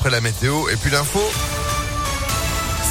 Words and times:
après 0.00 0.10
la 0.10 0.22
météo 0.22 0.66
et 0.70 0.76
puis 0.76 0.90
l'info. 0.90 1.20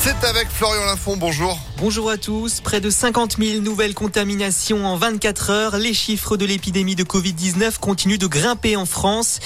C'est 0.04 0.24
avec 0.24 0.48
Florian 0.48 0.86
Lafont, 0.86 1.18
bonjour. 1.18 1.60
Bonjour 1.80 2.12
à 2.12 2.18
tous. 2.18 2.62
Près 2.62 2.80
de 2.82 2.92
50 2.92 3.38
000 3.38 3.62
nouvelles 3.62 3.96
contaminations 3.96 4.86
en 4.86 4.96
24 4.96 5.50
heures. 5.50 5.78
Les 5.78 5.96
chiffres 5.96 6.38
de 6.38 6.46
l'épidémie 6.46 6.96
de 6.96 7.04
Covid-19 7.04 7.80
continuent 7.80 8.20
de 8.20 8.28
grimper 8.28 8.76
en 8.76 8.86
France. 8.86 9.40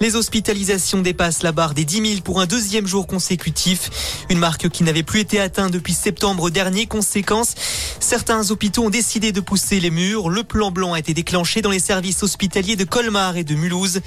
Les 0.00 0.14
hospitalisations 0.14 1.00
dépassent 1.00 1.42
la 1.42 1.50
barre 1.50 1.74
des 1.74 1.84
10 1.84 2.08
000 2.10 2.20
pour 2.22 2.40
un 2.40 2.46
deuxième 2.46 2.86
jour 2.86 3.08
consécutif. 3.08 3.90
Une 4.30 4.38
marque 4.38 4.68
qui 4.68 4.84
n'avait 4.84 5.02
plus 5.02 5.20
été 5.20 5.40
atteinte 5.40 5.72
depuis 5.72 5.92
septembre 5.92 6.50
dernier. 6.50 6.86
Conséquence, 6.86 7.54
certains 7.98 8.52
hôpitaux 8.52 8.84
ont 8.84 8.90
décidé 8.90 9.32
de 9.32 9.40
pousser 9.40 9.80
les 9.80 9.90
murs. 9.90 10.28
Le 10.28 10.44
plan 10.44 10.70
blanc 10.70 10.92
a 10.92 11.00
été 11.00 11.14
déclenché 11.14 11.62
dans 11.62 11.70
les 11.70 11.80
services 11.80 12.22
hospitaliers 12.22 12.76
de 12.76 12.84
Colmar 12.84 13.36
et 13.36 13.42
de 13.42 13.56
Mulhouse. 13.56 14.00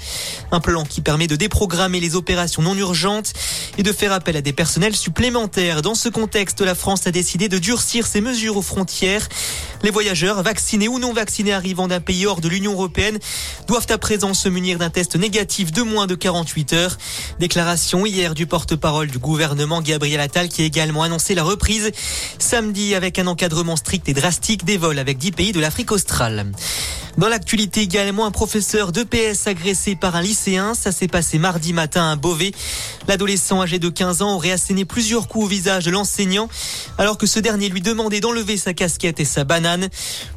Un 0.50 0.60
plan 0.60 0.84
qui 0.84 1.02
permet 1.02 1.26
de 1.26 1.36
déprogrammer 1.36 2.00
les 2.00 2.16
opérations 2.16 2.62
non 2.62 2.74
urgentes 2.74 3.34
et 3.76 3.82
de 3.82 3.92
faire 3.92 4.12
appel 4.12 4.36
à 4.36 4.40
des 4.40 4.54
personnels 4.54 4.96
supplémentaires. 4.96 5.82
Dans 5.82 5.94
ce 5.94 6.08
contexte, 6.08 6.62
la 6.62 6.74
France 6.74 7.06
a 7.06 7.10
décidé 7.10 7.50
de 7.50 7.58
durcir 7.58 8.06
ses 8.06 8.22
mesures 8.22 8.56
aux 8.56 8.62
frontières. 8.62 9.28
Les 9.82 9.90
voyageurs, 9.90 10.42
vaccinés 10.44 10.86
ou 10.86 11.00
non 11.00 11.12
vaccinés 11.12 11.52
arrivant 11.52 11.88
d'un 11.88 12.00
pays 12.00 12.24
hors 12.24 12.40
de 12.40 12.48
l'Union 12.48 12.72
européenne, 12.72 13.18
doivent 13.66 13.88
à 13.90 13.98
présent 13.98 14.32
se 14.32 14.48
munir 14.48 14.78
d'un 14.78 14.90
test 14.90 15.16
négatif 15.16 15.72
de 15.72 15.82
moins 15.82 16.06
de 16.06 16.14
48 16.14 16.72
heures. 16.72 16.98
Déclaration 17.40 18.06
hier 18.06 18.34
du 18.34 18.46
porte-parole 18.46 19.08
du 19.08 19.18
gouvernement 19.18 19.82
Gabriel 19.82 20.20
Attal 20.20 20.48
qui 20.48 20.62
a 20.62 20.64
également 20.64 21.02
annoncé 21.02 21.34
la 21.34 21.42
reprise 21.42 21.90
samedi 22.38 22.94
avec 22.94 23.18
un 23.18 23.26
encadrement 23.26 23.74
strict 23.74 24.08
et 24.08 24.14
drastique 24.14 24.64
des 24.64 24.76
vols 24.76 25.00
avec 25.00 25.18
10 25.18 25.32
pays 25.32 25.52
de 25.52 25.58
l'Afrique 25.58 25.90
australe. 25.90 26.52
Dans 27.18 27.28
l'actualité 27.28 27.82
également, 27.82 28.24
un 28.24 28.30
professeur 28.30 28.90
d'EPS 28.90 29.46
agressé 29.46 29.96
par 29.96 30.16
un 30.16 30.22
lycéen. 30.22 30.72
Ça 30.74 30.92
s'est 30.92 31.08
passé 31.08 31.38
mardi 31.38 31.74
matin 31.74 32.10
à 32.10 32.16
Beauvais. 32.16 32.52
L'adolescent 33.06 33.60
âgé 33.60 33.78
de 33.78 33.90
15 33.90 34.22
ans 34.22 34.34
aurait 34.34 34.52
asséné 34.52 34.86
plusieurs 34.86 35.28
coups 35.28 35.44
au 35.44 35.48
visage 35.48 35.84
de 35.84 35.90
l'enseignant 35.90 36.48
alors 36.96 37.18
que 37.18 37.26
ce 37.26 37.38
dernier 37.38 37.68
lui 37.68 37.82
demandait 37.82 38.20
d'enlever 38.20 38.56
sa 38.56 38.72
casquette 38.72 39.20
et 39.20 39.26
sa 39.26 39.44
banane. 39.44 39.88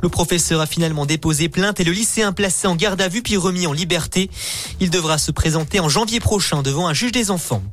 Le 0.01 0.09
professeur 0.09 0.59
a 0.59 0.65
finalement 0.65 1.05
déposé 1.05 1.47
plainte 1.47 1.79
et 1.79 1.85
le 1.85 1.93
lycéen 1.93 2.33
placé 2.33 2.67
en 2.67 2.75
garde 2.75 3.01
à 3.01 3.07
vue 3.07 3.21
puis 3.21 3.37
remis 3.37 3.67
en 3.67 3.73
liberté. 3.73 4.29
Il 4.81 4.89
devra 4.89 5.17
se 5.17 5.31
présenter 5.31 5.79
en 5.79 5.87
janvier 5.87 6.19
prochain 6.19 6.61
devant 6.61 6.87
un 6.87 6.93
juge 6.93 7.13
des 7.13 7.31
enfants. 7.31 7.63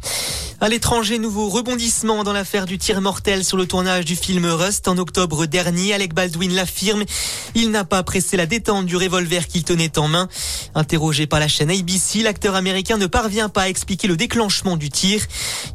À 0.62 0.68
l'étranger, 0.68 1.18
nouveau 1.18 1.48
rebondissement 1.48 2.22
dans 2.22 2.32
l'affaire 2.32 2.66
du 2.66 2.78
tir 2.78 3.00
mortel 3.00 3.44
sur 3.44 3.56
le 3.56 3.66
tournage 3.66 4.04
du 4.04 4.14
film 4.14 4.46
Rust 4.46 4.86
en 4.86 4.96
octobre 4.96 5.46
dernier. 5.46 5.92
Alec 5.92 6.14
Baldwin 6.14 6.54
l'affirme. 6.54 7.02
Il 7.56 7.72
n'a 7.72 7.82
pas 7.82 8.04
pressé 8.04 8.36
la 8.36 8.46
détente 8.46 8.86
du 8.86 8.96
revolver 8.96 9.48
qu'il 9.48 9.64
tenait 9.64 9.98
en 9.98 10.06
main. 10.06 10.28
Interrogé 10.76 11.26
par 11.26 11.40
la 11.40 11.48
chaîne 11.48 11.68
ABC, 11.68 12.22
l'acteur 12.22 12.54
américain 12.54 12.96
ne 12.96 13.06
parvient 13.06 13.48
pas 13.48 13.62
à 13.62 13.68
expliquer 13.68 14.06
le 14.06 14.16
déclenchement 14.16 14.76
du 14.76 14.88
tir 14.88 15.26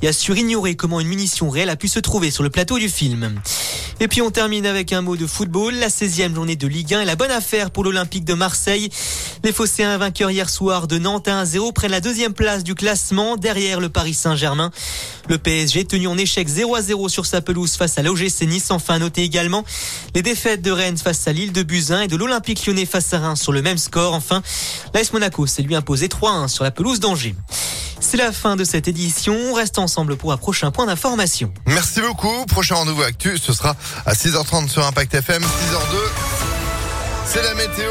et 0.01 0.07
assure 0.07 0.37
ignorer 0.37 0.77
comment 0.77 1.01
une 1.01 1.09
munition 1.09 1.49
réelle 1.49 1.69
a 1.69 1.75
pu 1.75 1.89
se 1.89 1.99
trouver 1.99 2.31
sur 2.31 2.43
le 2.43 2.49
plateau 2.49 2.79
du 2.79 2.87
film. 2.87 3.41
Et 3.99 4.07
puis 4.07 4.21
on 4.21 4.29
termine 4.29 4.65
avec 4.65 4.93
un 4.93 5.01
mot 5.01 5.17
de 5.17 5.25
football. 5.25 5.73
La 5.73 5.89
16e 5.89 6.33
journée 6.33 6.55
de 6.55 6.67
Ligue 6.67 6.93
1 6.93 7.01
est 7.01 7.05
la 7.05 7.15
bonne 7.15 7.31
affaire 7.31 7.71
pour 7.71 7.83
l'Olympique 7.83 8.25
de 8.25 8.35
Marseille. 8.35 8.89
Les 9.43 9.51
Phocéens 9.51 9.97
vainqueurs 9.97 10.29
hier 10.29 10.49
soir 10.49 10.87
de 10.87 10.97
Nantes 10.97 11.27
1-0 11.27 11.73
prennent 11.73 11.91
la 11.91 11.99
deuxième 11.99 12.33
place 12.33 12.63
du 12.63 12.75
classement 12.75 13.37
derrière 13.37 13.79
le 13.79 13.89
Paris 13.89 14.13
Saint-Germain. 14.13 14.71
Le 15.29 15.37
PSG 15.37 15.85
tenu 15.85 16.07
en 16.07 16.17
échec 16.17 16.47
0 16.47 16.75
à 16.75 16.81
0 16.81 17.09
sur 17.09 17.25
sa 17.25 17.41
pelouse 17.41 17.75
face 17.75 17.97
à 17.97 18.01
l'OGC 18.01 18.43
Nice. 18.43 18.71
Enfin, 18.71 18.99
noter 18.99 19.23
également 19.23 19.65
les 20.15 20.21
défaites 20.21 20.61
de 20.61 20.71
Rennes 20.71 20.97
face 20.97 21.27
à 21.27 21.33
Lille 21.33 21.51
de 21.51 21.63
Buzyn 21.63 22.01
et 22.01 22.07
de 22.07 22.15
l'Olympique 22.15 22.65
lyonnais 22.65 22.85
face 22.85 23.13
à 23.13 23.19
Reims 23.19 23.41
sur 23.41 23.51
le 23.51 23.61
même 23.61 23.77
score. 23.77 24.13
Enfin, 24.13 24.41
l'AS 24.93 25.11
Monaco 25.11 25.45
s'est 25.45 25.63
lui 25.63 25.75
imposé 25.75 26.07
3-1 26.07 26.47
sur 26.47 26.63
la 26.63 26.71
pelouse 26.71 26.99
d'Angers. 26.99 27.35
C'est 27.99 28.17
la 28.17 28.31
fin 28.31 28.55
de 28.55 28.63
cette 28.63 28.87
édition. 28.87 29.35
On 29.49 29.53
reste 29.53 29.79
ensemble 29.79 30.15
pour 30.15 30.31
un 30.31 30.37
prochain 30.37 30.71
point 30.71 30.85
d'information. 30.85 31.51
Merci 31.65 31.99
beaucoup. 32.01 32.45
Prochain 32.45 32.75
rendez-vous 32.75 33.01
actu, 33.01 33.37
ce 33.37 33.53
sera 33.53 33.75
à 34.05 34.13
6h30 34.13 34.69
sur 34.69 34.85
Impact 34.85 35.13
FM, 35.13 35.43
6h02. 35.43 35.47
C'est 37.25 37.43
la 37.43 37.53
météo. 37.55 37.85